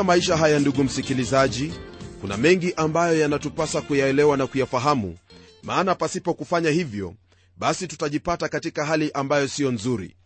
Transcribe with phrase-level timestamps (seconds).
[0.00, 1.72] katika maisha haya ndugu msikilizaji
[2.20, 5.18] kuna mengi ambayo yanatupasa kuyaelewa na kuyafahamu.
[5.62, 7.14] Maana pasipo kufanya hivyo
[7.56, 10.16] basi tutajipata katika hali ambayo siyo nzuri.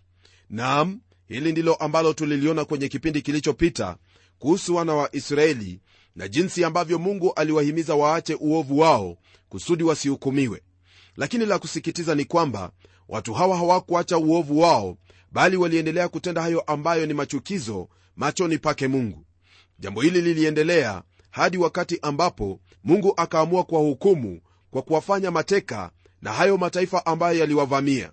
[0.51, 3.96] Nam hili ndilo ambalo tuliliona kwenye kipindi kilichopita
[4.38, 5.80] kuhusu wana wa israeli
[6.16, 9.16] na jinsi ambavyo mungu aliwahimiza waache uovu wao
[9.48, 10.62] kusudi wasihukumiwe.
[11.16, 12.70] Lakini la kusikitiza ni kwamba
[13.09, 14.96] watu hawa hawakuacha uovu wao
[15.32, 19.24] bali waliendelea kutenda hayo ambayo ni machukizo machoni pake mungu
[19.79, 25.91] jambo hili liliendelea hadi wakati ambapo mungu akaamua kuwahukumu kwa kuwafanya mateka
[26.23, 28.13] na hayo mataifa ambayo yaliwavamia.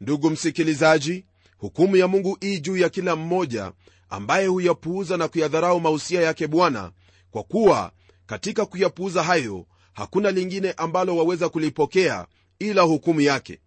[0.00, 1.24] Ndugu msikilizaji
[1.58, 3.72] hukumu ya mungu ii juu ya kila mmoja
[4.10, 6.92] ambaye huyapuuza na kuyadharau mausia yake bwana
[7.30, 7.92] kwa kuwa
[8.26, 12.26] katika kuyapuuza hayo hakuna lingine ambalo waweza kulipokea
[12.58, 13.60] ila hukumu yake.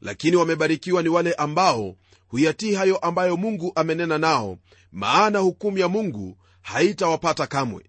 [0.00, 1.96] Lakini wamebarikiwa ni wale ambao
[2.28, 4.58] huyatii hayo ambayo mungu amenena nao
[4.92, 6.36] maana hukumu ya mungu
[6.72, 7.84] haitawapata kamwe.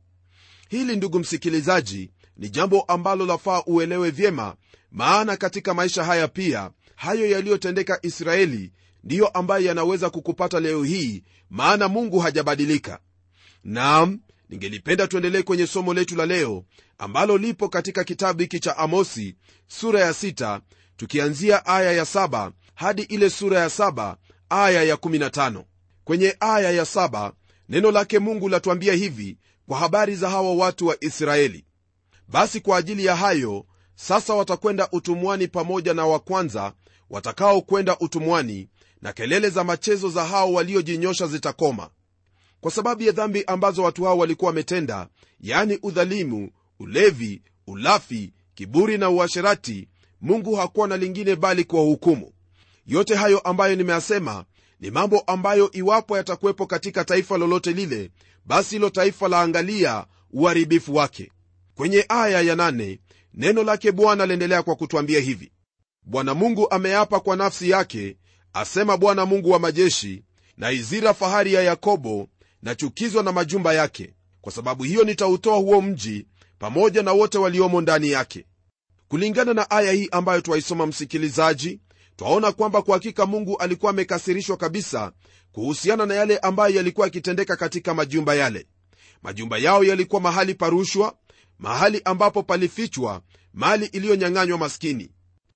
[0.69, 4.55] Hili ndugu msikilizaji ni jambo ambalo lafaa uelewe vyema
[4.91, 11.88] maana katika maisha haya pia hayo yaliyotendeka israeli ndiyo ambayo yanaweza kukupata leo hii maana
[11.88, 12.99] mungu hajabadilika.
[13.63, 16.66] Nam ningelipenda tuendelee kwenye somo letu la leo
[16.97, 19.36] ambalo lipo katika kitabu hiki cha amosi
[19.67, 20.61] sura ya 6
[20.97, 24.16] tukianzia aya ya 7 hadi ile sura ya 7
[24.49, 25.64] aya ya 15
[26.03, 27.32] kwenye aya ya 7
[27.69, 29.37] neno lake mungu latuambia hivi
[29.67, 31.65] kwa habari za hawa watu wa israeli.
[32.27, 33.65] Basi kwa ajili ya hayo
[33.95, 36.73] sasa watakwenda utumwani pamoja na wa kwanza
[37.09, 38.69] watakaokwenda utumwani
[39.02, 41.89] na kelele za machezo za hao waliojinyosha zitakoma.
[42.61, 45.08] Kwa sababu ya dhambi ambazo watu hao walikuwa wametenda
[45.39, 49.87] yani udhalimu ulevi ulafi kiburi na uasherati
[50.21, 52.31] mungu hakuwa na lingine bali kuwahukumu.
[52.85, 54.45] Yote hayo ambayo nimeyasema
[54.79, 58.11] ni mambo ambayo iwapo yatakuwepo katika taifa lolote lile
[58.45, 61.31] basi hilo taifa laangalia uharibifu wake.
[61.75, 62.99] Kwenye aya ya nane,
[63.33, 65.51] neno lake bwana liendelea kwa kutwambia hivi.
[66.03, 68.17] Bwana mungu ameapa kwa nafsi yake
[68.53, 70.23] asema bwana mungu wa majeshi
[70.57, 72.27] na izira fahari ya yakobo
[72.61, 74.13] na chukizwa na majumba yake.
[74.41, 76.27] Kwa sababu hiyo nitautoa huo mji
[76.59, 78.45] pamoja na wote waliomo ndani yake.
[79.07, 81.79] Kulingana na aya hii ambayo twaisoma msikilizaji
[82.19, 85.11] twaona kwamba kwa hakika mungu alikuwa amekasirishwa kabisa
[85.52, 88.67] kuhusiana na yale ambayo yalikuwa yakitendeka katika majumba yale.
[89.23, 91.15] Majumba yao yalikuwa mahali parushwa
[91.59, 93.21] mahali ambapo palifichwa
[93.53, 95.11] mali iliyonyang'anywa maskini.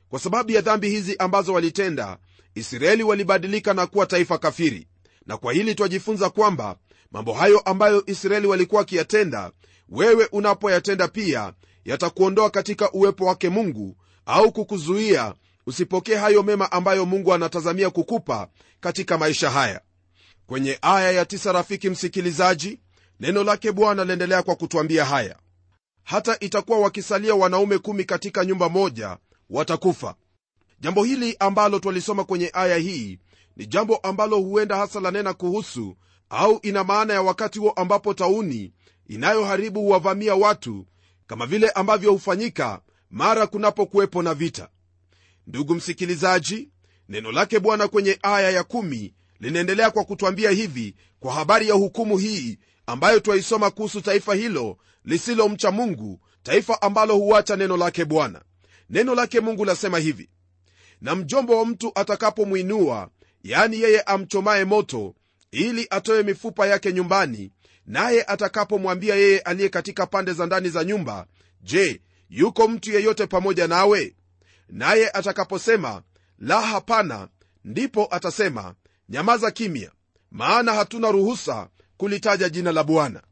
[0.09, 2.17] Kwa sababu ya dhambi hizi ambazo walitenda
[2.55, 4.87] israeli walibadilika na kuwa taifa kafiri.
[5.25, 6.77] Na kwa hili twajifunza kwamba
[7.11, 9.51] mambo hayo ambayo israeli walikuwa wakiyatenda
[9.89, 11.53] wewe unapoyatenda pia
[11.85, 15.33] yatakuondoa katika uwepo wake mungu au kukuzuia
[15.67, 18.47] usipokee hayo mema ambayo mungu anatazamia kukupa
[18.79, 19.81] katika maisha haya.
[20.47, 22.79] Kwenye aya ya tisa rafiki msikilizaji
[23.19, 25.35] neno lake bwana liendelea kwa kutwambia haya.
[26.03, 29.17] Hata itakuwa wakisalia wanaume kumi katika nyumba moja
[29.49, 30.15] watakufa.
[30.79, 33.19] Jambo hili ambalo twalisoma kwenye aya hii
[33.57, 35.95] ni jambo ambalo huenda hasa lanena kuhusu
[36.29, 38.73] au ina maana ya wakati huo ambapo tauni
[39.07, 40.85] inayoharibu huwavamia watu
[41.27, 44.69] kama vile ambavyo hufanyika mara kunapokuwepo na vita
[45.47, 46.69] ndugu msikilizaji
[47.09, 52.17] neno lake bwana kwenye aya ya kumi linaendelea kwa kutwambia hivi kwa habari ya hukumu
[52.17, 58.41] hii ambayo twaisoma kuhusu taifa hilo lisilomcha mungu taifa ambalo huacha neno lake bwana.
[58.89, 60.29] Neno lake mungu lasema hivi
[61.01, 63.09] na mjombo wa mtu atakapomwinua
[63.43, 65.15] yani yeye amchomaye moto
[65.51, 67.51] ili atoe mifupa yake nyumbani
[67.85, 71.27] naye atakapomwambia yeye aliye katika pande za ndani za nyumba
[71.61, 74.15] je yuko mtu yeyote pamoja nawe
[74.69, 76.01] naye atakaposema
[76.39, 77.27] la hapana
[77.63, 78.75] ndipo atasema
[79.09, 79.91] nyamaza kimya
[80.31, 83.23] maana hatuna ruhusa kulitaja jina la bwana.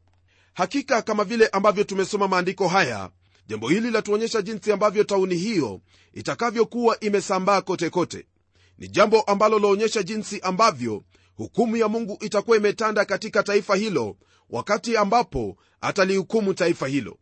[0.54, 3.10] Hakika kama vile ambavyo tumesoma maandiko haya
[3.46, 5.80] jambo hili latuonyesha jinsi ambavyo tauni hiyo
[6.12, 8.26] itakavyokuwa imesambaa kote kote.
[8.78, 11.02] Ni jambo ambalo laonyesha jinsi ambavyo
[11.36, 14.16] hukumu ya mungu itakuwa imetanda katika taifa hilo
[14.50, 17.18] wakati ambapo atalihukumu taifa hilo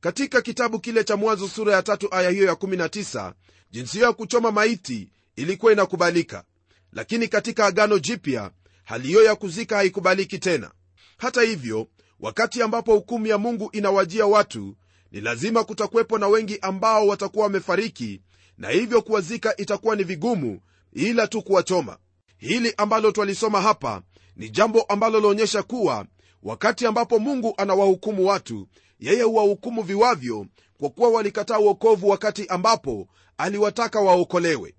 [0.00, 3.32] katika kitabu kile cha mwanzo sura ya tatu aya hiyo ya 19
[3.70, 6.44] jinsi hiyo ya kuchoma maiti ilikuwa inakubalika.
[6.92, 8.50] Lakini katika agano jipya
[8.84, 10.70] hali hiyo ya kuzika haikubaliki tena.
[11.16, 11.88] Hata hivyo
[12.20, 14.76] wakati ambapo hukumu ya mungu inawajia watu
[15.12, 18.20] ni lazima kutakuwepo na wengi ambao watakuwa wamefariki
[18.58, 20.60] na hivyo kuwazika itakuwa ni vigumu
[20.92, 21.98] ila tu kuwachoma.
[22.38, 24.02] Hili ambalo twalisoma hapa
[24.36, 26.06] ni jambo ambalo laonyesha kuwa
[26.42, 28.68] wakati ambapo mungu anawahukumu watu
[29.00, 30.46] yeye huwahukumu viwavyo
[30.78, 33.08] kwa kuwa walikataa uokovu wakati ambapo
[33.38, 34.74] aliwataka waokolewe.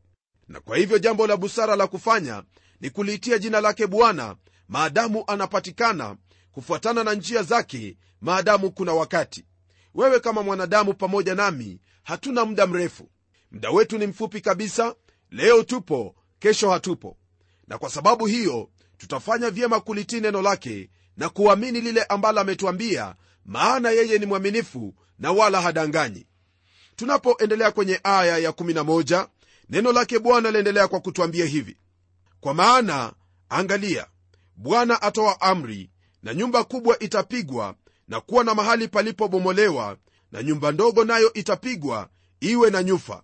[0.47, 2.43] Na kwa hivyo jambo la busara la kufanya
[2.81, 4.35] ni kuliitia jina lake bwana
[4.67, 6.17] maadamu anapatikana
[6.51, 9.45] kufuatana na njia zake maadamu kuna wakati.
[9.95, 13.09] Wewe kama mwanadamu pamoja nami hatuna muda mrefu.
[13.51, 14.95] Muda wetu ni mfupi kabisa.
[15.31, 17.17] Leo tupo kesho hatupo.
[17.67, 23.15] Na kwa sababu hiyo tutafanya vyema kulitii neno lake na kuamini lile ambalo ametuambia
[23.49, 26.27] maana yeye ni mwaminifu na wala hadanganyi.
[26.95, 29.27] Tunapoendelea kwenye aya ya 11
[29.69, 31.77] neno lake bwana liendelea kwa kutwambia hivi.
[32.39, 33.13] Kwa maana
[33.49, 34.07] angalia
[34.55, 35.89] bwana atoa amri
[36.23, 37.75] na nyumba kubwa itapigwa
[38.07, 39.97] na kuwa na mahali palipobomolewa
[40.31, 42.09] na nyumba ndogo nayo itapigwa
[42.39, 43.23] iwe na nyufa.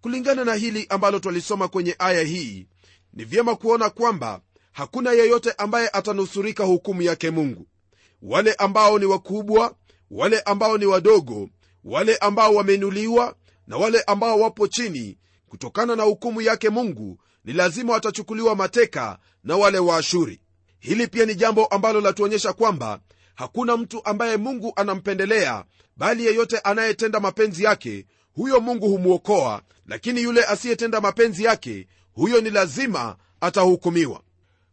[0.00, 2.66] Kulingana na hili ambalo twalisoma kwenye aya hii
[3.12, 4.40] ni vyema kuona kwamba
[4.72, 7.66] hakuna yeyote ambaye atanusurika hukumu yake mungu
[8.22, 9.74] wale ambao ni wakubwa
[10.10, 11.48] wale ambao ni wadogo
[11.84, 13.34] wale ambao wameinuliwa
[13.66, 15.18] na wale ambao wapo chini
[15.48, 20.40] kutokana na hukumu yake mungu ni lazima watachukuliwa mateka na wale waashuri.
[20.78, 23.00] Hili pia ni jambo ambalo latuonyesha kwamba
[23.34, 25.64] hakuna mtu ambaye mungu anampendelea
[25.96, 32.50] bali yeyote anayetenda mapenzi yake huyo mungu humwokoa lakini yule asiyetenda mapenzi yake huyo ni
[32.50, 34.20] lazima atahukumiwa.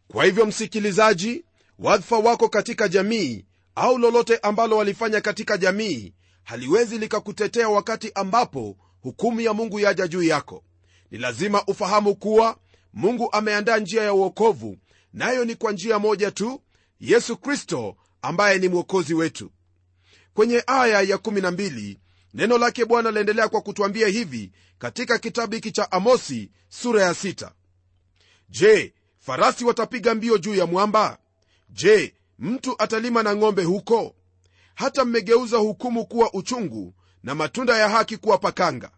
[0.08, 1.46] Kwa hivyo msikilizaji
[1.82, 3.46] wadhifa wako katika jamii
[3.76, 6.14] au lolote ambalo walifanya katika jamii
[6.44, 10.64] haliwezi likakutetea wakati ambapo hukumu ya mungu yaja juu yako.
[11.12, 12.58] Ni lazima ufahamu kuwa
[12.94, 14.78] mungu ameandaa njia ya uokovu
[15.14, 16.62] nayo ni kwa njia moja tu
[17.00, 19.52] yesu kristo ambaye ni mwokozi wetu.
[20.34, 21.98] Kwenye aya ya 12
[22.34, 27.52] neno lake bwana laendelea kwa kutwambia hivi katika kitabu hiki cha amosi sura ya 6
[28.50, 31.18] je farasi watapiga mbio juu ya mwamba
[31.72, 34.16] je mtu atalima na ng'ombe huko?
[34.76, 38.92] Hata mmegeuza hukumu kuwa uchungu na matunda ya haki kuwa pakanga.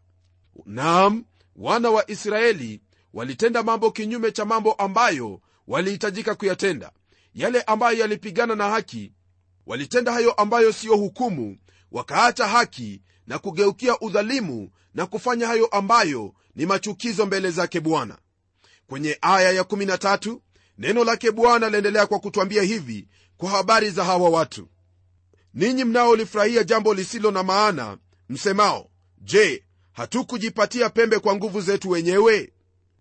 [0.65, 1.25] Naam
[1.55, 2.81] wana wa israeli
[3.13, 6.91] walitenda mambo kinyume cha mambo ambayo walihitajika kuyatenda.
[7.33, 9.11] Yale ambayo yalipigana na haki
[9.65, 11.57] walitenda hayo ambayo siyo hukumu
[11.91, 18.17] wakaacha haki na kugeukia udhalimu na kufanya hayo ambayo ni machukizo mbele zake bwana.
[18.87, 20.37] Kwenye aya ya13
[20.77, 24.67] neno lake bwana laendelea kwa kutwambia hivi kwa habari za hawa watu.
[25.53, 27.97] Ninyi mnaolifurahia jambo lisilo na maana
[28.29, 32.53] msemao je hatukujipatia pembe kwa nguvu zetu wenyewe?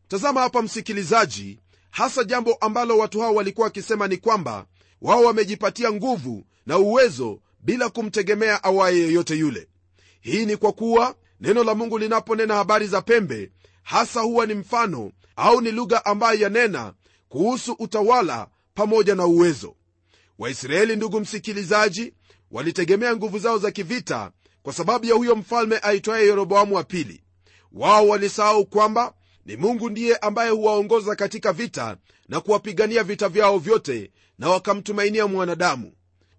[0.09, 1.61] Tazama hapa msikilizaji
[1.91, 4.67] hasa jambo ambalo watu hao walikuwa wakisema ni kwamba
[5.03, 9.69] wao wamejipatia nguvu na uwezo bila kumtegemea awaye yeyote yule.
[10.21, 13.51] Hii ni kwa kuwa neno la mungu linaponena habari za pembe
[13.83, 16.95] hasa huwa ni mfano au ni lugha ambayo yanena
[17.33, 19.75] kuhusu utawala pamoja na uwezo.
[20.39, 22.15] Waisraeli ndugu msikilizaji
[22.51, 24.31] walitegemea nguvu zao za kivita
[24.63, 27.23] kwa sababu ya huyo mfalme aitwaye yeroboamu wa pili.
[27.73, 29.15] Wao walisahau kwamba
[29.47, 31.97] ni mungu ndiye ambaye huwaongoza katika vita
[32.29, 35.93] na kuwapigania vita vyao vyote na wakamtumainia mwanadamu.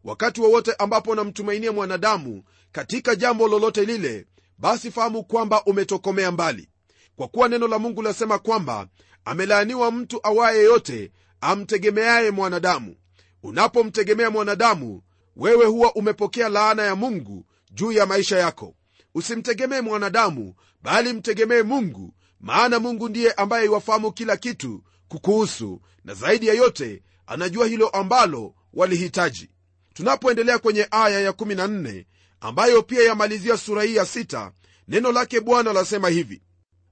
[0.03, 4.25] Wakati wowote ambapo unamtumainia mwanadamu katika jambo lolote lile
[4.57, 6.69] basi fahamu kwamba umetokomea mbali
[7.15, 8.87] kwa kuwa neno la mungu lasema kwamba
[9.25, 12.95] amelaaniwa mtu awaye yote amtegemeaye mwanadamu.
[13.43, 15.01] Unapomtegemea mwanadamu
[15.35, 18.75] wewe huwa umepokea laana ya mungu juu ya maisha yako.
[19.15, 26.47] Usimtegemee mwanadamu bali mtegemee mungu maana mungu ndiye ambaye iwafahamu kila kitu kukuhusu na zaidi
[26.47, 29.49] ya yote anajua hilo ambalo walihitaji.
[29.93, 32.05] Tunapoendelea kwenye aya ya14
[32.39, 34.51] ambayo pia yamalizia sura hii ya 6
[34.87, 36.41] neno lake bwana lasema hivi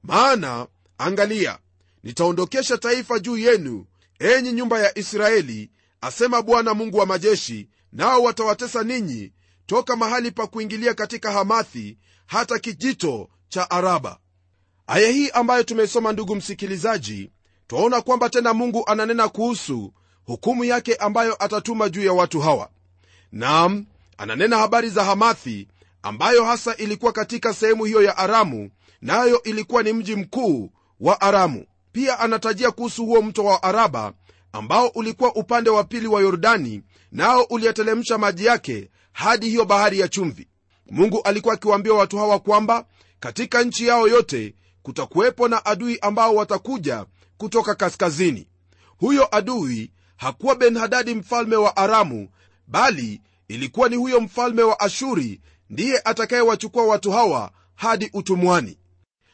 [0.03, 0.67] maana
[0.97, 1.59] angalia
[2.03, 3.85] nitaondokesha taifa juu yenu
[4.19, 9.31] enyi nyumba ya israeli asema bwana mungu wa majeshi nao watawatesa ninyi
[9.65, 14.17] toka mahali pa kuingilia katika hamathi hata kijito cha araba.
[14.87, 17.31] Aya hii ambayo tumeisoma ndugu msikilizaji
[17.67, 19.93] twaona kwamba tena mungu ananena kuhusu
[20.25, 22.69] hukumu yake ambayo atatuma juu ya watu hawa.
[23.31, 23.85] Nam
[24.17, 25.67] ananena habari za hamathi
[26.03, 28.69] ambayo hasa ilikuwa katika sehemu hiyo ya aramu
[29.01, 31.65] nayo na ilikuwa ni mji mkuu wa aramu.
[31.91, 34.13] Pia anatajia kuhusu huo mto wa araba
[34.53, 36.81] ambao ulikuwa upande wa pili wa yordani
[37.11, 40.47] nao uliyatelemsha maji yake hadi hiyo bahari ya chumvi.
[40.91, 42.85] Mungu alikuwa akiwaambia watu hawa kwamba
[43.19, 47.05] katika nchi yao yote kutakuwepo na adui ambao watakuja
[47.37, 48.47] kutoka kaskazini.
[48.97, 52.29] Huyo adui hakuwa benhadadi mfalme wa aramu
[52.67, 58.77] bali ilikuwa ni huyo mfalme wa ashuri ndiye atakayewachukua watu hawa hadi utumwani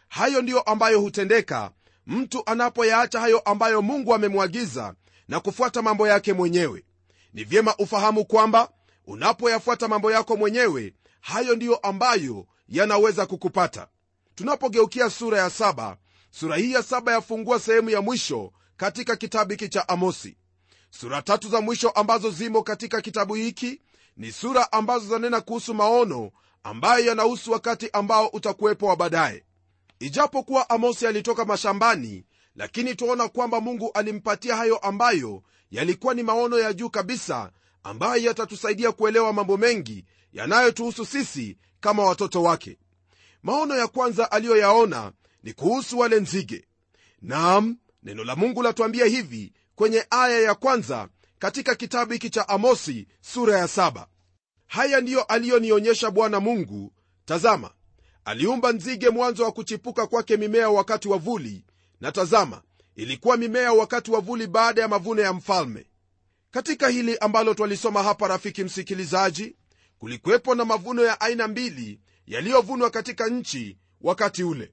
[0.08, 1.72] hayo ndiyo ambayo hutendeka
[2.08, 4.94] mtu anapoyaacha hayo ambayo mungu amemwagiza
[5.28, 6.84] na kufuata mambo yake mwenyewe.
[7.34, 8.70] Ni vyema ufahamu kwamba
[9.08, 13.88] unapoyafuata mambo yako mwenyewe hayo ndiyo ambayo yanaweza kukupata.
[14.36, 15.98] Tunapogeukia sura ya saba
[16.32, 20.38] sura hii ya saba yafungua sehemu ya mwisho katika kitabu hiki cha amosi.
[20.90, 23.82] Sura tatu za mwisho ambazo zimo katika kitabu hiki
[24.18, 26.32] ni sura ambazo zanena kuhusu maono
[26.64, 29.44] ambayo yanahusu wakati ambao utakuwepo wa baadaye
[30.00, 32.25] ijapokuwa amosi alitoka mashambani
[32.56, 37.51] lakini twaona kwamba mungu alimpatia hayo ambayo yalikuwa ni maono ya juu kabisa
[37.84, 42.77] ambayo yatatusaidia kuelewa mambo mengi yanayotuhusu sisi kama watoto wake.
[43.44, 45.12] Maono ya kwanza aliyoyaona
[45.44, 46.68] ni kuhusu wale nzige.
[47.22, 53.08] Nam neno la mungu latuambia hivi kwenye aya ya kwanza katika kitabu hiki cha amosi
[53.22, 54.08] sura ya saba.
[54.68, 56.94] Haya ndiyo aliyonionyesha bwana mungu.
[57.25, 57.72] Tazama
[58.28, 61.66] aliumba nzige mwanzo wa kuchipuka kwake mimea wakati wa vuli.
[62.02, 62.62] Na tazama
[62.96, 65.86] ilikuwa mimea wakati wa vuli baada ya mavuno ya mfalme.
[66.52, 69.56] Katika hili ambalo twalisoma hapa rafiki msikilizaji
[70.00, 74.72] kulikuwepo na mavuno ya aina mbili yaliyovunwa katika nchi wakati ule.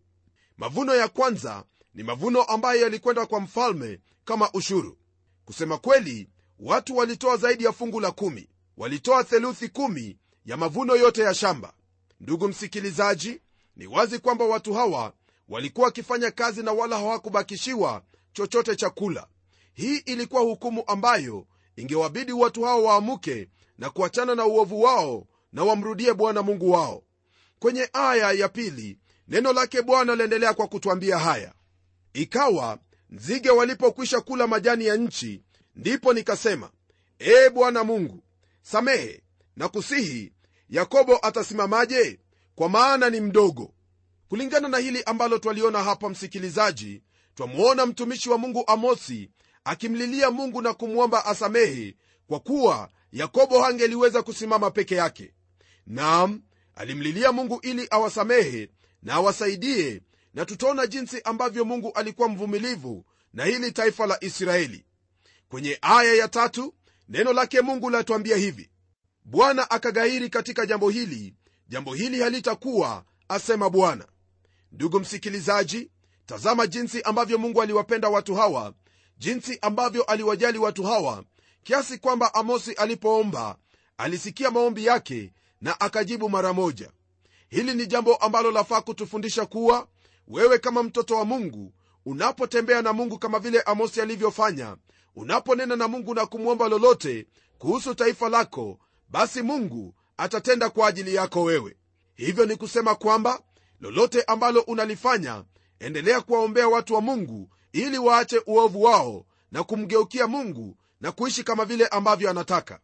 [0.56, 4.98] Mavuno ya kwanza ni mavuno ambayo yalikwenda kwa mfalme kama ushuru.
[5.44, 8.48] Kusema kweli watu walitoa zaidi ya fungu la kumi.
[8.76, 11.72] Walitoa theluthi kumi ya mavuno yote ya shamba.
[12.20, 13.40] Ndugu msikilizaji
[13.76, 15.12] ni wazi kwamba watu hawa
[15.48, 18.02] walikuwa wakifanya kazi na wala hawakubakishiwa
[18.32, 19.26] chochote cha kula
[19.72, 26.14] hii ilikuwa hukumu ambayo ingewabidi watu hao waamuke na kuachana na uovu wao na wamrudie
[26.14, 27.02] bwana mungu wao.
[27.58, 31.54] Kwenye aya ya pili neno lake bwana liendelea kwa kutwambia haya.
[32.12, 32.78] Ikawa
[33.10, 35.42] nzige walipokwisha kula majani ya nchi
[35.76, 36.70] ndipo nikasema
[37.20, 38.22] ee bwana mungu
[38.62, 39.22] samehe
[39.56, 40.32] na kusihi
[40.68, 42.20] yakobo atasimamaje
[42.54, 43.74] kwa maana ni mdogo.
[44.28, 47.02] Kulingana na hili ambalo twaliona hapa msikilizaji
[47.34, 49.30] twamwona mtumishi wa mungu amosi
[49.64, 51.96] akimlilia mungu na kumwomba asamehe
[52.26, 55.34] kwa kuwa yakobo hangeliweza kusimama peke yake.
[55.86, 56.42] Nam
[56.74, 58.70] alimlilia mungu ili awasamehe
[59.02, 60.02] na awasaidie
[60.34, 64.84] na tutaona jinsi ambavyo mungu alikuwa mvumilivu na hili taifa la israeli.
[65.48, 66.74] Kwenye aya ya tatu
[67.08, 68.70] neno lake mungu latwambia hivi.
[69.24, 71.34] Bwana akagairi katika jambo hili
[71.74, 74.06] jambo hili halitakuwa asema bwana.
[74.72, 75.90] Ndugu msikilizaji
[76.26, 78.74] tazama jinsi ambavyo mungu aliwapenda watu hawa
[79.18, 81.24] jinsi ambavyo aliwajali watu hawa
[81.62, 83.56] kiasi kwamba amosi alipoomba
[83.98, 86.90] alisikia maombi yake na akajibu mara moja.
[87.48, 89.88] Hili ni jambo ambalo lafaa kutufundisha kuwa
[90.28, 91.72] wewe kama mtoto wa mungu
[92.06, 94.76] unapotembea na mungu kama vile amosi alivyofanya
[95.16, 97.26] unaponena na mungu na kumwomba lolote
[97.58, 98.78] kuhusu taifa lako
[99.08, 101.76] basi mungu atatenda kwa ajili yako wewe.
[102.14, 103.40] Hivyo ni kusema kwamba
[103.80, 105.44] lolote ambalo unalifanya
[105.78, 111.64] endelea kuwaombea watu wa mungu ili waache uovu wao na kumgeukia mungu na kuishi kama
[111.64, 112.80] vile ambavyo anataka.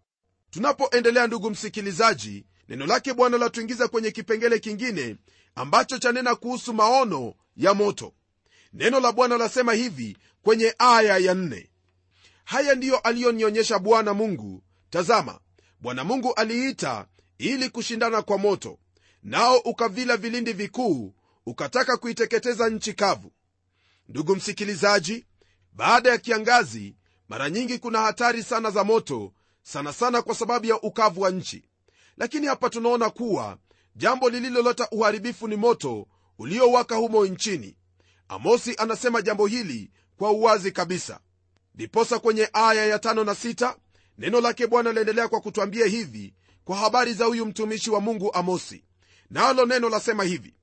[0.51, 5.17] Tunapoendelea ndugu msikilizaji neno lake bwana latuingiza kwenye kipengele kingine
[5.55, 8.13] ambacho chanena kuhusu maono ya moto.
[8.73, 11.71] Neno la bwana lasema hivi kwenye aya ya nne.
[12.45, 14.63] Haya ndiyo aliyonionyesha bwana mungu.
[14.91, 15.41] Tazama
[15.81, 17.07] bwana mungu aliita
[17.41, 18.79] ili kushindana kwa moto
[19.23, 21.15] nao ukavila vilindi vikuu
[21.47, 23.33] ukataka kuiteketeza nchi kavu.
[24.09, 25.27] Ndugu msikilizaji
[25.73, 26.97] baada ya kiangazi
[27.29, 29.33] mara nyingi kuna hatari sana za moto
[29.63, 31.65] sana sana kwa sababu ya ukavu wa nchi.
[32.17, 33.59] Lakini hapa tunaona kuwa
[33.97, 36.07] jambo lililoleta uharibifu ni moto
[36.39, 37.77] uliowaka humo nchini.
[38.29, 41.21] Amosi anasema jambo hili kwa uwazi kabisa.
[41.75, 43.77] Ndiposa kwenye aya ya tano na sita
[44.19, 46.35] neno lake bwana laendelea kwa kutwambia hivi
[46.71, 48.85] kwa habari za huyu mtumishi wa mungu amosi.
[49.31, 50.55] Nalo neno lasema hivi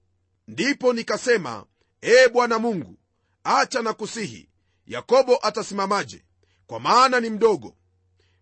[0.47, 1.65] ndipo nikasema
[2.03, 2.97] ee bwana mungu
[3.43, 4.49] acha na kusihi
[4.85, 6.25] yakobo atasimamaje?
[6.67, 7.75] Kwa maana ni mdogo.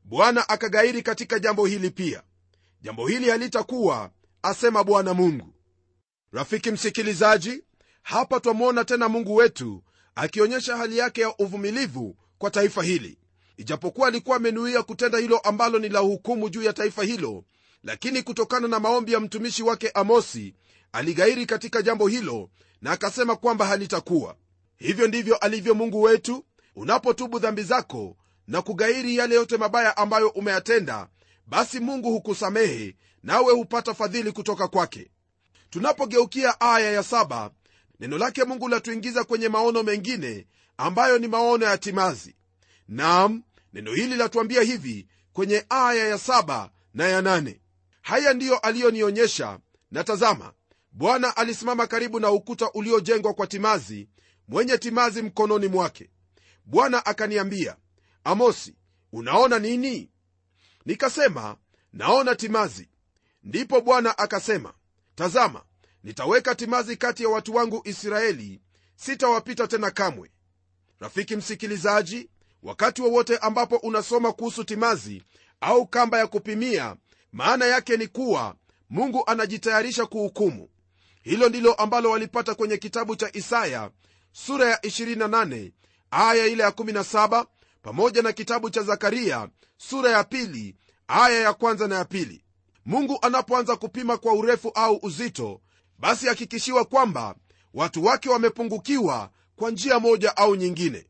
[0.04, 2.24] Bwana akagairi katika jambo hili pia.
[2.82, 5.54] Jambo hili halitakuwa asema bwana mungu.
[6.32, 7.64] Rafiki msikilizaji
[8.02, 9.84] hapa twamwona tena mungu wetu
[10.16, 13.18] akionyesha hali yake ya uvumilivu kwa taifa hili.
[13.58, 17.44] Ijapokuwa alikuwa amenuia kutenda hilo ambalo ni la hukumu juu ya taifa hilo
[17.86, 20.54] lakini kutokana na maombi ya mtumishi wake amosi
[20.92, 22.50] aligairi katika jambo hilo
[22.82, 24.36] na akasema kwamba halitakuwa.
[24.78, 31.08] Hivyo ndivyo alivyo mungu wetu unapotubu dhambi zako na kugairi yale yote mabaya ambayo umeyatenda
[31.48, 35.12] basi mungu hukusamehe nawe hupata fadhili kutoka kwake.
[35.70, 37.52] Tunapogeukia aya ya saba
[38.00, 42.36] neno lake mungu latuingiza kwenye maono mengine ambayo ni maono ya timazi.
[42.88, 47.60] Nam neno hili latuambia hivi kwenye aya ya saba na ya nane
[48.06, 49.60] haya ndiyo aliyonionyesha.
[49.92, 50.54] Na tazama
[50.92, 54.10] bwana alisimama karibu na ukuta uliojengwa kwa timazi
[54.48, 56.10] mwenye timazi mkononi mwake.
[56.66, 57.76] Bwana akaniambia
[58.24, 58.76] amosi
[59.12, 60.12] unaona nini?
[60.86, 61.58] Nikasema
[61.94, 62.90] naona timazi.
[63.44, 64.74] Ndipo bwana akasema
[65.16, 65.64] tazama
[66.04, 68.62] nitaweka timazi kati ya watu wangu israeli
[68.96, 70.32] sitawapita tena kamwe.
[71.00, 72.30] Rafiki msikilizaji
[72.64, 75.24] wakati wowote ambapo unasoma kuhusu timazi
[75.62, 76.96] au kamba ya kupimia
[77.36, 78.56] maana yake ni kuwa
[78.90, 80.70] mungu anajitayarisha kuhukumu.
[81.22, 83.92] Hilo ndilo ambalo walipata kwenye kitabu cha isaya
[84.32, 85.72] sura ya 28
[86.12, 87.46] aya ile ya 17
[87.82, 90.76] pamoja na kitabu cha zakaria sura ya pili
[91.08, 92.44] aya ya kwanza na ya pili.
[92.86, 95.62] Mungu anapoanza kupima kwa urefu au uzito
[96.00, 97.36] basi hakikishiwa kwamba
[97.74, 101.08] watu wake wamepungukiwa kwa njia moja au nyingine.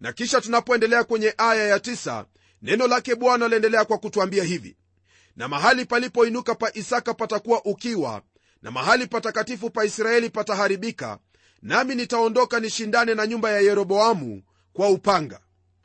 [0.00, 2.26] Na kisha tunapoendelea kwenye aya ya tisa,
[2.62, 4.76] neno lake bwana laendelea kwa kutwambia hivi
[5.38, 8.22] na mahali palipoinuka pa isaka patakuwa ukiwa
[8.62, 11.18] na mahali patakatifu pa israeli pataharibika
[11.62, 14.42] nami nitaondoka nishindane na nyumba ya yeroboamu
[14.72, 15.40] kwa upanga.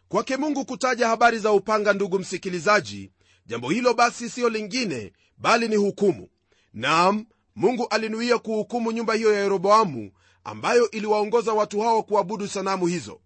[0.08, 3.12] Kwake mungu kutaja habari za upanga ndugu msikilizaji.
[3.46, 6.30] Jambo hilo basi siyo lingine bali ni hukumu.
[6.74, 10.12] Naam mungu alinuia kuhukumu nyumba hiyo ya yeroboamu
[10.44, 13.20] ambayo iliwaongoza watu hao kuabudu sanamu hizo.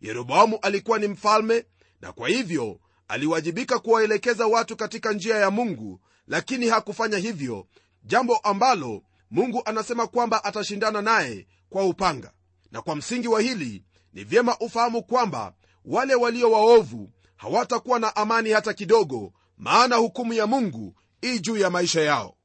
[0.00, 1.64] Yeroboamu alikuwa ni mfalme
[2.00, 7.66] na kwa hivyo aliwajibika kuwaelekeza watu katika njia ya mungu lakini hakufanya hivyo
[8.04, 12.32] jambo ambalo mungu anasema kwamba atashindana naye kwa upanga.
[12.72, 18.50] Na kwa msingi wa hili ni vyema ufahamu kwamba wale walio waovu hawatakuwa na amani
[18.50, 20.94] hata kidogo maana hukumu ya mungu
[21.24, 22.36] ii juu ya maisha yao.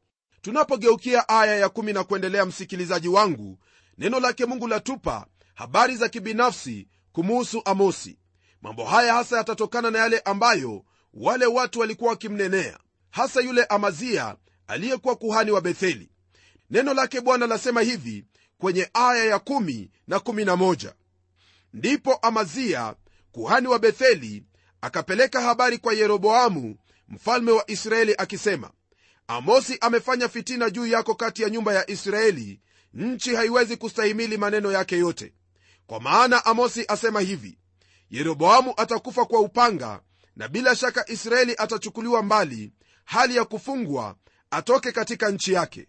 [0.41, 3.59] Tunapogeukia aya ya kumi na kuendelea msikilizaji wangu
[3.97, 8.17] neno lake mungu latupa habari za kibinafsi kumuhusu amosi
[8.61, 14.35] mambo haya hasa yatatokana na yale ambayo wale watu walikuwa wakimnenea hasa yule amazia
[14.67, 16.09] aliyekuwa kuhani wa betheli.
[16.69, 18.25] Neno lake bwana lasema hivi
[18.57, 20.93] kwenye aya ya kumi na 11
[21.73, 22.95] ndipo amazia
[23.31, 24.43] kuhani wa betheli
[24.81, 26.75] akapeleka habari kwa yeroboamu
[27.07, 28.71] mfalme wa israeli akisema
[29.27, 32.59] amosi amefanya fitina juu yako kati ya nyumba ya israeli.
[32.93, 35.33] Nchi haiwezi kustahimili maneno yake yote.
[35.87, 37.57] Kwa maana amosi asema hivi
[38.09, 40.01] yeroboamu atakufa kwa upanga
[40.35, 42.73] na bila shaka israeli atachukuliwa mbali
[43.05, 44.15] hali ya kufungwa
[44.51, 45.87] atoke katika nchi yake.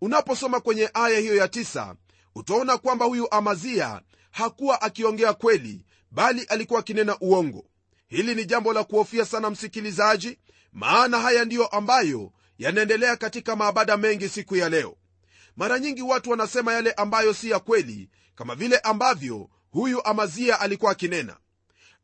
[0.00, 1.94] Unaposoma kwenye aya hiyo ya tisa,
[2.34, 7.64] utaona kwamba huyu amazia hakuwa akiongea kweli bali alikuwa akinena uongo.
[8.08, 10.38] Hili ni jambo la kuhofia sana msikilizaji
[10.72, 14.96] maana haya ndiyo ambayo yanaendelea katika maabada mengi siku ya leo.
[15.56, 20.92] Mara nyingi watu wanasema yale ambayo si ya kweli kama vile ambavyo huyu amazia alikuwa
[20.92, 21.36] akinena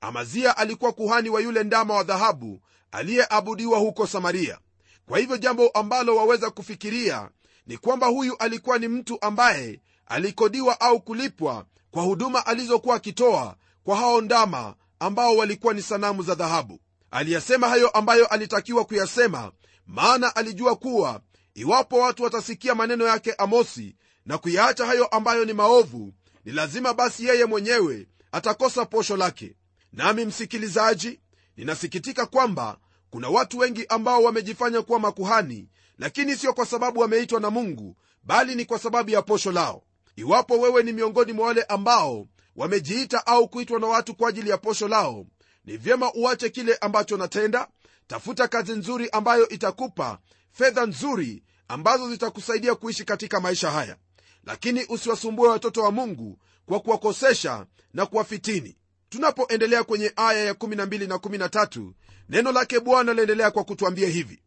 [0.03, 2.61] amazia alikuwa kuhani wa yule ndama wa dhahabu
[2.93, 4.59] aliyeabudiwa huko samaria.
[5.07, 7.31] Kwa hivyo jambo ambalo waweza kufikiria
[7.67, 13.97] ni kwamba huyu alikuwa ni mtu ambaye alikodiwa au kulipwa kwa huduma alizokuwa akitoa kwa
[13.97, 16.81] hao ndama ambao walikuwa ni sanamu za dhahabu.
[17.11, 19.53] Aliyasema hayo ambayo alitakiwa kuyasema
[19.87, 21.21] maana alijua kuwa
[21.55, 26.12] iwapo watu watasikia maneno yake amosi na kuyaacha hayo ambayo ni maovu
[26.45, 29.57] ni lazima basi yeye mwenyewe atakosa posho lake
[29.92, 31.20] nami msikilizaji
[31.57, 32.78] ninasikitika kwamba
[33.11, 38.55] kuna watu wengi ambao wamejifanya kuwa makuhani lakini sio kwa sababu wameitwa na mungu bali
[38.55, 39.83] ni kwa sababu ya posho lao.
[40.16, 42.26] Iwapo wewe ni miongoni mwa wale ambao
[42.57, 45.26] wamejiita au kuitwa na watu kwa ajili ya posho lao
[45.64, 47.68] ni vyema uache kile ambacho natenda
[48.07, 50.18] tafuta kazi nzuri ambayo itakupa
[50.52, 53.96] fedha nzuri ambazo zitakusaidia kuishi katika maisha haya.
[54.44, 58.76] Lakini usiwasumbue watoto wa mungu kwa kuwakosesha na kuwafitini
[59.12, 61.90] tunapoendelea kwenye aya ya 12 na 13
[62.29, 64.42] neno lake bwana laendelea kwa kutwambia hivi.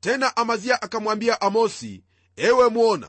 [0.00, 2.02] Tena amazia akamwambia amosi
[2.36, 3.08] ewe mwona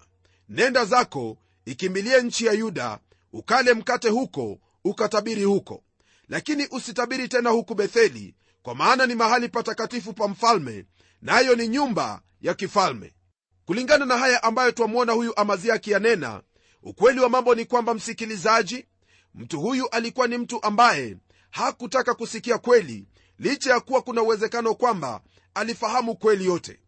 [0.49, 2.99] nenda zako ikimbilie nchi ya yuda
[3.33, 5.83] ukale mkate huko ukatabiri huko.
[6.29, 10.85] Lakini usitabiri tena huku betheli kwa maana ni mahali patakatifu pa mfalme
[11.21, 13.13] nayo na ni nyumba ya kifalme.
[13.65, 16.41] Kulingana na haya ambayo twamwona huyu amazia akiyanena
[16.83, 18.85] ukweli wa mambo ni kwamba msikilizaji
[19.35, 21.17] mtu huyu alikuwa ni mtu ambaye
[21.49, 23.05] hakutaka kusikia kweli
[23.39, 25.21] licha ya kuwa kuna uwezekano kwamba
[25.53, 26.79] alifahamu kweli yote.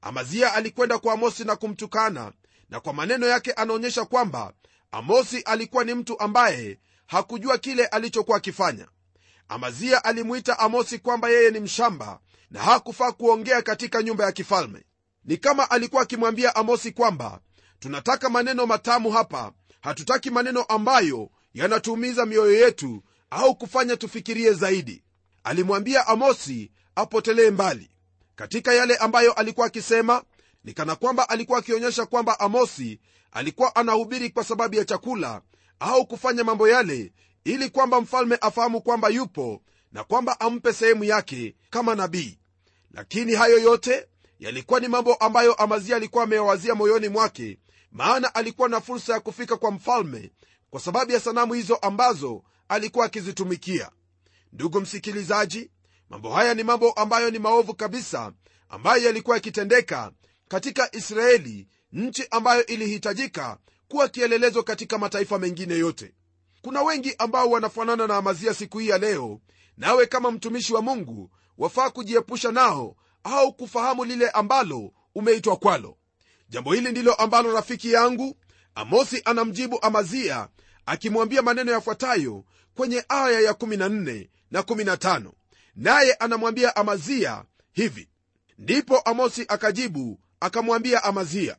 [0.00, 2.32] Amazia alikwenda kwa amosi na kumtukana
[2.70, 4.52] na kwa maneno yake anaonyesha kwamba
[4.92, 8.88] amosi alikuwa ni mtu ambaye hakujua kile alichokuwa akifanya.
[9.48, 14.84] Amazia alimuita amosi kwamba yeye ni mshamba na hakufaa kuongea katika nyumba ya kifalme.
[15.24, 17.40] Ni kama alikuwa akimwambia amosi kwamba
[17.78, 19.52] tunataka maneno matamu hapa.
[19.80, 25.02] Hatutaki maneno ambayo yanatuumiza mioyo yetu au kufanya tufikirie zaidi.
[25.44, 27.90] Alimwambia amosi apotelee mbali.
[28.36, 30.22] Katika yale ambayo alikuwa akisema
[30.64, 33.00] ni kana kwamba alikuwa akionyesha kwamba amosi
[33.32, 35.42] alikuwa anahubiri kwa sababu ya chakula
[35.80, 37.12] au kufanya mambo yale
[37.44, 39.62] ili kwamba mfalme afahamu kwamba yupo
[39.92, 42.38] na kwamba ampe sehemu yake kama nabii.
[42.90, 44.06] Lakini hayo yote
[44.38, 47.58] yalikuwa ni mambo ambayo amazia alikuwa ameyawazia moyoni mwake
[47.92, 50.30] maana alikuwa na fursa ya kufika kwa mfalme
[50.72, 53.90] kwa sababu ya sanamu hizo ambazo alikuwa akizitumikia.
[54.52, 55.70] Ndugu msikilizaji
[56.10, 58.32] mambo haya ni mambo ambayo ni maovu kabisa
[58.68, 60.12] ambayo yalikuwa yakitendeka
[60.48, 63.58] katika israeli nchi ambayo ilihitajika
[63.88, 66.14] kuwa kielelezo katika mataifa mengine yote.
[66.62, 69.40] Kuna wengi ambao wanafanana na amazia siku hii ya leo
[69.76, 75.96] nawe kama mtumishi wa mungu wafaa kujiepusha nao au kufahamu lile ambalo umeitwa kwalo.
[76.48, 78.36] Jambo hili ndilo ambalo rafiki yangu
[78.74, 80.48] amosi anamjibu amazia
[80.86, 85.30] akimwambia maneno yafuatayo kwenye aya ya 14 na 15
[85.76, 88.08] naye anamwambia amazia hivi.
[88.58, 91.56] Ndipo amosi akajibu akamwambia amazia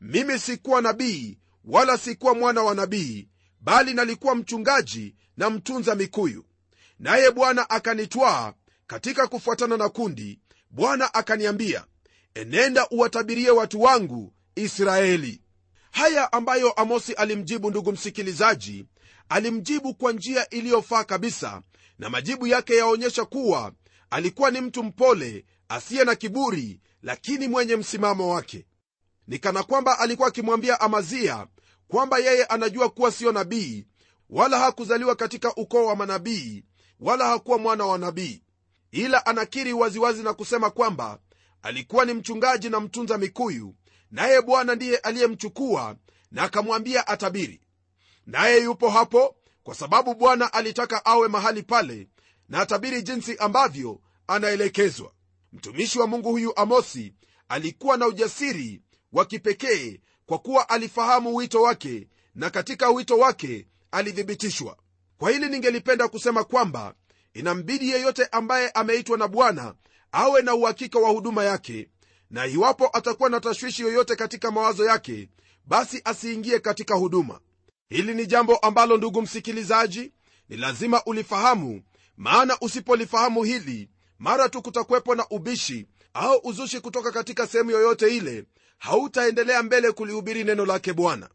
[0.00, 3.28] mimi sikuwa nabii wala sikuwa mwana wa nabii
[3.60, 6.44] bali nalikuwa mchungaji na mtunza mikuyu.
[6.98, 8.52] Naye bwana akanitwaa
[8.86, 11.84] katika kufuatana na kundi bwana akaniambia
[12.34, 15.40] enenda uwatabirie watu wangu israeli
[15.90, 18.86] haya ambayo amosi alimjibu ndugu msikilizaji
[19.28, 21.62] alimjibu kwa njia iliyofaa kabisa
[21.98, 23.72] na majibu yake yaonyesha kuwa
[24.10, 28.66] alikuwa ni mtu mpole asiye na kiburi lakini mwenye msimamo wake.
[29.26, 31.46] Ni kana kwamba alikuwa akimwambia amazia
[31.88, 33.86] kwamba yeye anajua kuwa siyo nabii
[34.30, 36.64] wala hakuzaliwa katika ukoo wa manabii
[37.00, 38.42] wala hakuwa mwana wa nabii.
[38.90, 41.18] Ila anakiri waziwazi na kusema kwamba
[41.62, 43.74] alikuwa ni mchungaji na mtunza mikuyu
[44.10, 45.96] naye bwana ndiye aliyemchukua
[46.30, 47.60] na akamwambia atabiri.
[48.26, 52.08] Naye yupo hapo kwa sababu bwana alitaka awe mahali pale
[52.48, 55.12] na atabiri jinsi ambavyo anaelekezwa.
[55.52, 57.14] Mtumishi wa mungu huyu amosi
[57.48, 64.76] alikuwa na ujasiri wa kipekee kwa kuwa alifahamu wito wake na katika wito wake alithibitishwa.
[65.18, 66.94] Kwa hili ningelipenda kusema kwamba
[67.34, 69.74] inambidi yeyote ambaye ameitwa na bwana
[70.12, 71.88] awe na uhakika wa huduma yake
[72.30, 75.28] na iwapo atakuwa na tashwishi yoyote katika mawazo yake
[75.66, 77.40] basi asiingie katika huduma.
[77.88, 80.12] Hili ni jambo ambalo ndugu msikilizaji
[80.48, 81.82] ni lazima ulifahamu
[82.16, 83.88] maana usipolifahamu hili
[84.18, 88.44] mara tu kutakuwepo na ubishi au uzushi kutoka katika sehemu yoyote ile
[88.78, 91.28] hautaendelea mbele kulihubiri neno lake bwana.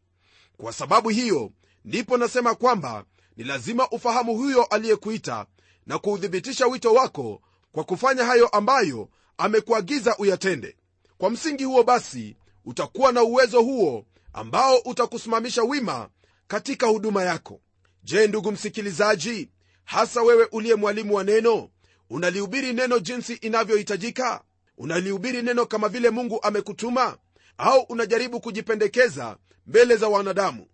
[0.57, 1.51] Kwa sababu hiyo
[1.85, 3.05] ndipo nasema kwamba
[3.37, 5.45] ni lazima ufahamu huyo aliyekuita
[5.85, 10.77] na kuuthibitisha wito wako kwa kufanya hayo ambayo amekuagiza uyatende
[11.17, 16.09] kwa msingi huo basi utakuwa na uwezo huo ambao utakusimamisha wima
[16.47, 17.61] katika huduma yako.
[18.03, 19.49] Je ndugu msikilizaji
[19.83, 21.69] hasa wewe uliye mwalimu wa neno
[22.09, 24.41] unalihubiri neno jinsi inavyohitajika?
[24.77, 27.17] Unalihubiri neno kama vile mungu amekutuma?
[27.57, 30.67] Au unajaribu kujipendekeza mbele za wanadamu?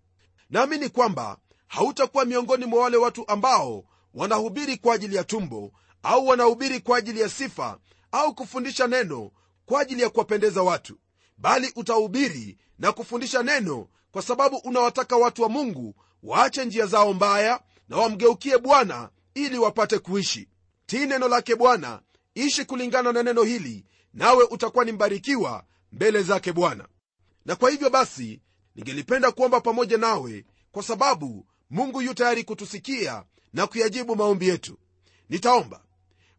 [0.49, 5.71] Naamini kwamba hautakuwa miongoni mwa wale watu ambao wanahubiri kwa ajili ya tumbo
[6.03, 7.77] au wanahubiri kwa ajili ya sifa
[8.11, 9.31] au kufundisha neno
[9.71, 10.97] kwa ajili ya kuwapendeza watu
[11.37, 17.61] bali utahubiri na kufundisha neno kwa sababu unawataka watu wa mungu waache njia zao mbaya
[17.89, 20.47] na wamgeukie bwana ili wapate kuishi.
[20.85, 22.01] Tii neno lake bwana
[22.35, 26.87] ishi kulingana na neno hili nawe utakuwa ni mbarikiwa mbele zake bwana.
[27.45, 28.41] Na kwa hivyo basi
[28.75, 34.77] ningelipenda kuomba pamoja nawe kwa sababu mungu yu tayari kutusikia na kuyajibu maombi yetu.
[35.29, 35.81] Nitaomba.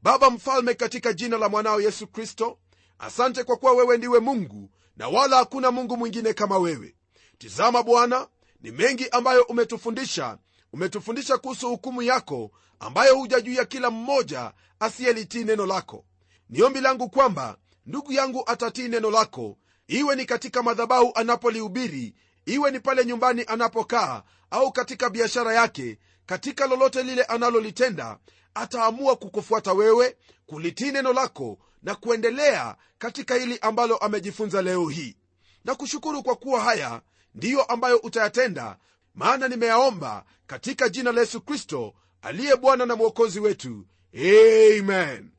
[0.03, 2.59] Baba mfalme katika jina la mwanao yesu kristo
[3.03, 6.95] asante kwa kuwa wewe ndiwe mungu na wala hakuna mungu mwingine kama wewe.
[7.39, 8.29] Tizama bwana
[8.61, 10.39] ni mengi ambayo umetufundisha.
[10.73, 16.05] Umetufundisha kuhusu hukumu yako ambayo huja juu ya kila mmoja asiyelitii neno lako.
[16.49, 19.59] Ni ombi langu kwamba ndugu yangu atatii neno lako.
[19.89, 22.15] Iwe ni katika madhabahu anapolihubiri
[22.47, 28.19] iwe ni pale nyumbani anapokaa au katika biashara yake katika lolote lile analolitenda
[28.55, 35.17] ataamua kukufuata wewe kulitii neno lako na kuendelea katika hili ambalo amejifunza leo hii.
[35.65, 37.03] Na kushukuru kwa kuwa haya
[37.35, 38.77] ndiyo ambayo utayatenda
[39.15, 43.87] maana nimeyaomba katika jina la yesu kristo aliye bwana na mwokozi wetu.
[44.15, 45.31] Amen.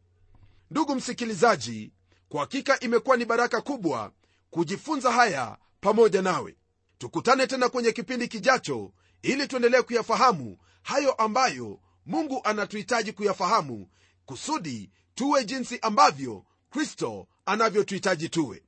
[0.72, 1.92] Ndugu msikilizaji
[2.30, 4.12] kwa hakika imekuwa ni baraka kubwa
[4.50, 6.56] kujifunza haya pamoja nawe.
[6.98, 13.88] Tukutane tena kwenye kipindi kijacho ili tuendelee kuyafahamu hayo ambayo mungu anatuhitaji kuyafahamu
[14.26, 18.64] kusudi tuwe jinsi ambavyo kristo anavyotuhitaji tuwe.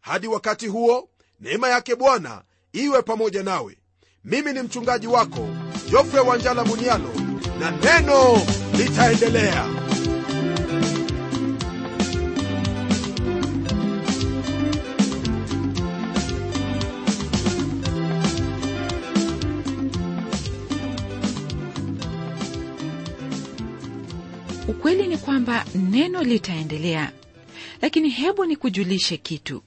[0.00, 1.08] Hadi wakati huo
[1.40, 3.78] neema yake bwana iwe pamoja nawe.
[4.24, 5.48] Mimi ni mchungaji wako
[5.90, 7.10] jofre wanjala munialo
[7.60, 8.42] na neno
[8.76, 9.66] litaendelea
[24.70, 27.12] ukweli ni kwamba neno litaendelea.
[27.82, 29.62] Lakini hebu ni kujulishe kitu.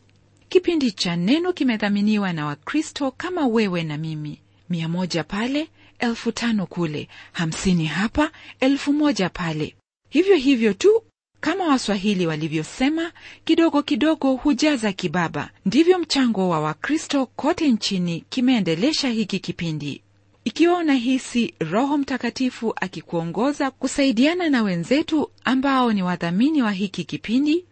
[0.50, 4.40] Kipindi cha neno kimedhaminiwa na wakristo kama wewe na mimi.
[4.70, 5.68] Mia moja pale
[6.00, 7.08] elfu tano kule.
[7.32, 9.76] Hamsini hapa elfu moja pale.
[10.10, 11.04] Hivyo hivyo tu
[11.40, 13.12] kama waswahili walivyosema
[13.46, 15.50] kidogo kidogo hujaza kibaba.
[15.66, 20.03] Ndivyo mchango wa wakristo kote nchini kimeendelesha hiki kipindi
[20.46, 27.66] ikiwa unahisi roho mtakatifu akikuongoza kusaidiana na wenzetu ambao ni wadhamini wa hiki kipindi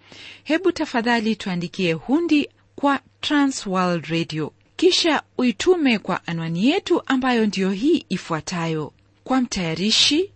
[0.43, 4.53] hebu tafadhali tuandikie hundi kwa transworld radio.
[4.75, 8.93] Kisha uitume kwa anwani yetu ambayo ndiyo hii ifuatayo.
[9.23, 10.31] Kwa mtayarishi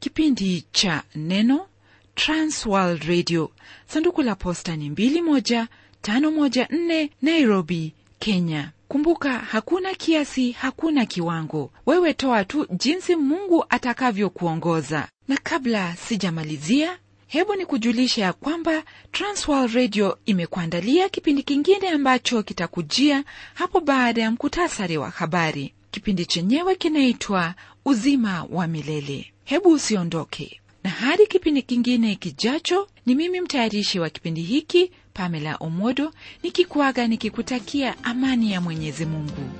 [0.00, 1.66] kipindi cha neno
[2.14, 3.50] transworld radio.
[3.88, 11.70] Sanduku la posta ni 21514 nairobi kenya kumbuka hakuna kiasi hakuna kiwango.
[11.86, 15.08] Wewe toa tu jinsi mungu atakavyokuongoza.
[15.28, 23.24] Na kabla sijamalizia hebu ni kujulisha ya kwamba transworld radio imekuandalia kipindi kingine ambacho kitakujia
[23.54, 25.74] hapo baada ya mkutasari wa habari.
[25.90, 29.32] Kipindi chenyewe kinaitwa uzima wa milele.
[29.44, 30.60] Hebu usiondoke.
[30.84, 38.04] Na hadi kipindi kingine kijacho ni mimi mtayarishi wa kipindi hiki pamela omodo nikikuaga nikikutakia
[38.04, 39.50] amani ya mwenyezi mungu.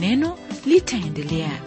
[0.00, 1.60] Neno litaendelea